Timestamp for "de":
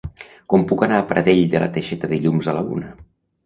1.53-1.63